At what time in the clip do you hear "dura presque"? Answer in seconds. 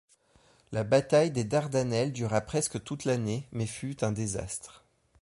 2.11-2.83